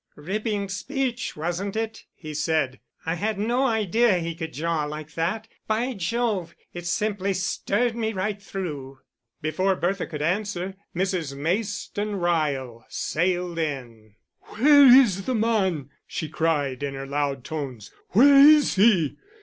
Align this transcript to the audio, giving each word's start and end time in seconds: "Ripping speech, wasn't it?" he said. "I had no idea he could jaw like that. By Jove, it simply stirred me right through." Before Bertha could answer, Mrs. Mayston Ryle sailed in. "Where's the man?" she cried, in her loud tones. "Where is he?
"Ripping 0.15 0.67
speech, 0.69 1.37
wasn't 1.37 1.75
it?" 1.75 2.05
he 2.15 2.33
said. 2.33 2.79
"I 3.05 3.13
had 3.13 3.37
no 3.37 3.67
idea 3.67 4.17
he 4.17 4.33
could 4.33 4.51
jaw 4.51 4.85
like 4.85 5.13
that. 5.13 5.47
By 5.67 5.93
Jove, 5.93 6.55
it 6.73 6.87
simply 6.87 7.33
stirred 7.35 7.95
me 7.95 8.11
right 8.11 8.41
through." 8.41 8.97
Before 9.43 9.75
Bertha 9.75 10.07
could 10.07 10.23
answer, 10.23 10.73
Mrs. 10.95 11.37
Mayston 11.37 12.15
Ryle 12.19 12.83
sailed 12.89 13.59
in. 13.59 14.15
"Where's 14.57 15.21
the 15.27 15.35
man?" 15.35 15.91
she 16.07 16.27
cried, 16.29 16.81
in 16.81 16.95
her 16.95 17.05
loud 17.05 17.43
tones. 17.43 17.91
"Where 18.09 18.37
is 18.39 18.77
he? 18.77 19.17